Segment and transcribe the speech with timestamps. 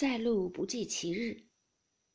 [0.00, 1.44] 在路不计其日。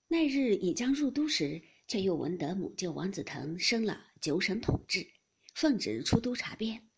[0.07, 5.07] 那日已将入都时，却又闻得母舅王子腾升了九省统治，
[5.53, 6.89] 奉旨出都查边。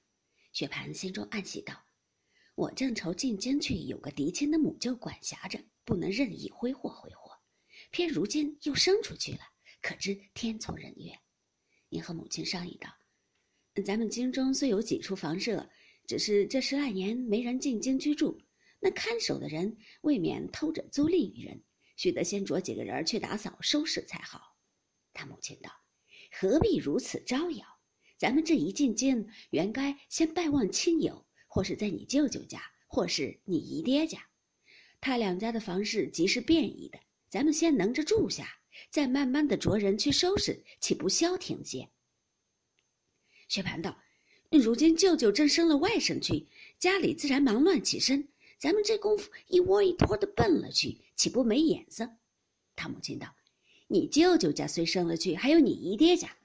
[0.53, 1.83] 薛蟠心中暗喜道
[2.55, 7.33] ：“我正愁进京去有个嫡亲的母舅管辖着，不能任意挥霍挥霍，
[7.91, 9.41] 偏如今又生出去了，
[9.81, 11.19] 可知天从人愿。”
[11.91, 12.89] 您和母亲商议道
[13.83, 15.69] ：“咱们京中虽有几处房舍，
[16.05, 18.39] 只是这十来年没人进京居住，
[18.79, 21.63] 那看守的人未免偷着租赁于人。”
[21.97, 24.55] 须得先着几个人去打扫收拾才好。
[25.13, 25.71] 他母亲道
[26.31, 27.65] ：“何必如此招摇？
[28.19, 34.29] 咱们这一进京，原该先拜望亲友，或是在你舅舅家，或是你姨爹家。
[35.01, 36.99] 他两家的房事极是便宜的，
[37.31, 38.59] 咱们先能着住下，
[38.91, 41.89] 再慢慢的着人去收拾，岂不消停些？”
[43.49, 43.97] 薛蟠道
[44.53, 46.47] ：“如今舅舅正升了外甥去，
[46.77, 52.09] 家里自然忙乱起身。”咱们这功夫一窝一拖的奔了去，岂不没眼色？
[52.75, 53.35] 他母亲道
[53.87, 56.35] ：“你舅舅家虽生了去，还有你姨爹家。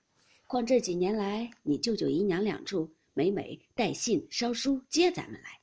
[0.47, 5.61] 况这几年来，你舅舅姨娘两处每每带信捎书接咱们来。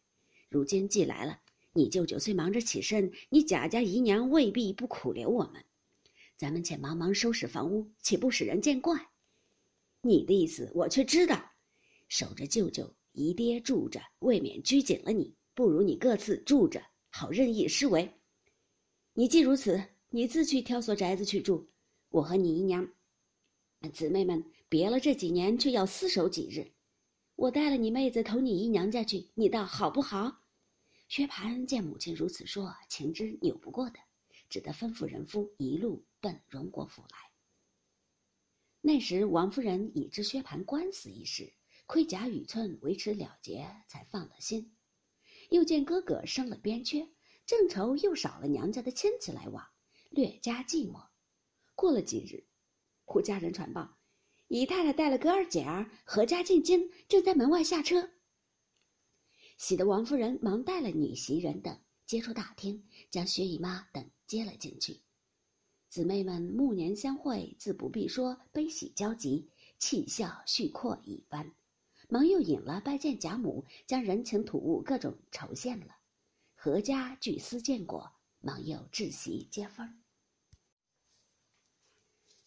[0.50, 1.40] 如今既来了，
[1.74, 5.64] 你舅舅虽忙着起身，你贾家姨娘未必不苦留我们。
[6.36, 9.10] 咱们且忙忙收拾房屋，岂不使人见怪？
[10.02, 11.52] 你的意思我却知道，
[12.08, 18.10] 守着舅舅姨爹住着，未免拘谨了你。”不如你各自住着，好任意施为。
[19.12, 21.68] 你既如此，你自去挑所宅子去住。
[22.08, 22.90] 我和你姨娘、
[23.92, 26.72] 姊妹们别了这几年，却要厮守几日。
[27.36, 30.44] 我带了你妹子投你姨娘家去，你倒好不好？
[31.10, 34.00] 薛蟠见母亲如此说，情之扭不过的，
[34.48, 37.18] 只得吩咐人夫一路奔荣国府来。
[38.80, 41.52] 那时王夫人已知薛蟠官司一事，
[41.86, 44.72] 亏贾雨村维持了结，才放了心。
[45.50, 47.08] 又见哥哥升了边缺，
[47.46, 49.64] 正愁又少了娘家的亲戚来往，
[50.10, 51.08] 略加寂寞。
[51.76, 52.46] 过了几日，
[53.06, 53.98] 胡家人传报，
[54.48, 58.10] 姨太太带了哥儿姐儿合家进京，正在门外下车。
[59.58, 65.02] 喜得王夫人忙带了女袭人等接出大厅，将薛姨妈等接了进去。
[65.90, 71.52] 姊妹们暮年相会，自不必说，悲喜交集，气笑续阔一番。
[72.12, 75.96] 忙又引了拜见贾母，将人情土物各种酬献了，
[76.60, 78.12] 阖家俱思见过，
[78.42, 80.02] 忙又置席接风。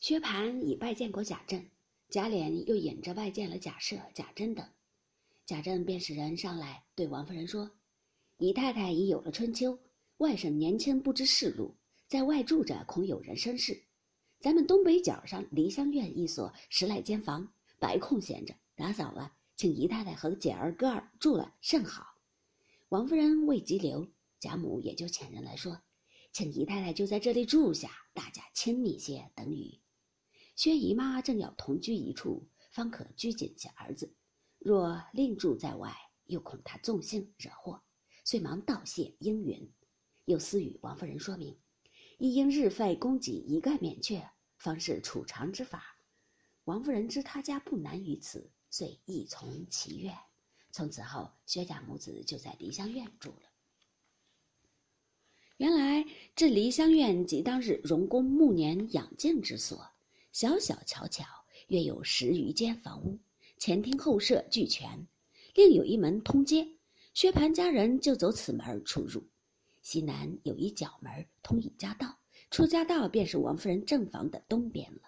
[0.00, 1.64] 薛蟠已拜见过贾政，
[2.08, 4.68] 贾琏又引着拜见了贾赦、贾珍等，
[5.46, 7.70] 贾政便使人上来对王夫人说
[8.38, 9.78] ：“姨太太已有了春秋，
[10.16, 11.72] 外甥年轻不知世路，
[12.08, 13.80] 在外住着，恐有人生事。
[14.40, 22.04] 咱们东北角上梨香院一所十来间房，白空闲着，打扫了。”请姨太太和姐儿哥儿住了甚好。
[22.88, 24.08] 王夫人未及留，
[24.40, 25.80] 贾母也就遣人来说，
[26.32, 29.78] 请姨太太就在这里住下，大家亲密些等语。
[30.56, 34.08] 薛姨妈正要同居一处，方可拘谨些儿子；
[34.58, 37.80] 若另住在外，又恐他纵性惹祸，
[38.24, 39.72] 遂忙道谢应允。
[40.24, 41.56] 又私语王夫人说明，
[42.18, 45.84] 亦应日费供给一概免却，方是储藏之法。
[46.64, 48.50] 王夫人知他家不难于此。
[48.72, 50.16] 遂一从其愿。
[50.70, 53.42] 从此后，薛家母子就在梨香院住了。
[55.58, 56.02] 原来
[56.34, 59.86] 这梨香院即当日荣公暮年养静之所，
[60.32, 61.26] 小小巧巧，
[61.68, 63.18] 约有十余间房屋，
[63.58, 65.06] 前厅后舍俱全，
[65.54, 66.66] 另有一门通街，
[67.12, 69.22] 薛蟠家人就走此门出入。
[69.82, 72.18] 西南有一角门通一家道，
[72.50, 75.02] 出家道便是王夫人正房的东边了。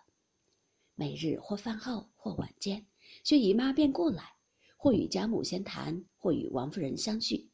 [0.94, 2.86] 每日或饭后或晚间。
[3.22, 4.34] 薛姨妈便过来，
[4.76, 7.48] 或与贾母闲谈，或与王夫人相叙。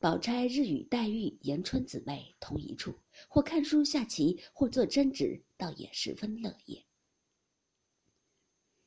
[0.00, 2.94] 宝钗日与黛玉、迎春姊妹同一处，
[3.28, 6.84] 或看书下棋，或做针纸，倒也十分乐业。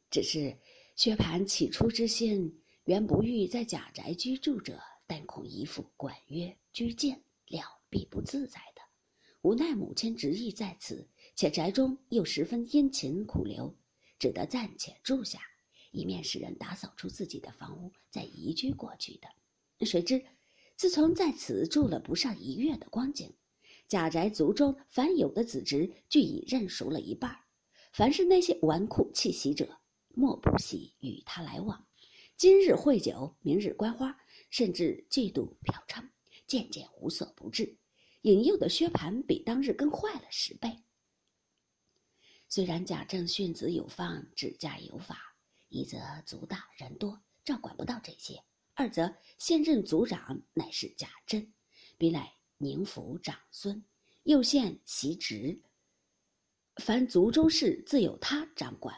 [0.09, 0.57] 只是
[0.95, 8.81] 薛蟠起初之心，原不欲在贾宅居住者，但恐姨父管约拘禁，料必不自在的。
[9.41, 13.75] 无奈母亲执意在此，且宅中又十分殷勤苦留，
[14.17, 15.41] 只得暂且住下。
[15.91, 19.85] 一面使人打扫出自己的房屋，再移居过去的。
[19.85, 20.25] 谁知，
[20.75, 23.33] 自从在此住了不上一月的光景，
[23.87, 27.37] 贾宅族中凡有的子侄，俱已认熟了一半。
[27.91, 31.85] 凡是那些纨绔气习者，莫不喜与他来往。
[32.37, 34.17] 今日会酒，明日观花，
[34.49, 36.09] 甚至嫉妒嫖娼，
[36.47, 37.77] 渐渐无所不至，
[38.21, 40.83] 引诱的薛蟠比当日更坏了十倍。
[42.47, 45.30] 虽然贾政训子有方，治家有法。
[45.71, 48.35] 一则族大人多，照管不到这些；
[48.73, 51.53] 二则现任族长乃是贾珍，
[51.97, 53.81] 彼乃宁府长孙，
[54.23, 55.61] 又现袭职。
[56.75, 58.93] 凡族中事，自有他掌管；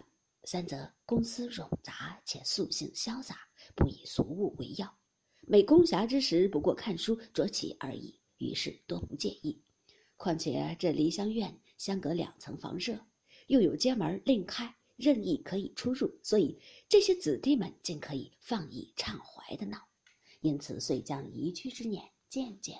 [0.46, 3.38] 三则公司冗杂，且素性潇洒，
[3.75, 4.98] 不以俗务为要。
[5.42, 9.62] 每公暇之时，不过看书、酌棋而已，于是多不介意。
[10.18, 13.00] 况且这梨香院相隔两层房舍，
[13.46, 19.88] 又有街门另开，任意可以出入，所以这些子弟们尽可以放逸畅怀的闹。
[20.42, 22.78] 因此，遂将移居之念渐渐